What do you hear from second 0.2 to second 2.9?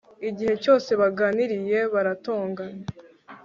igihe cyose baganiriye, baratongana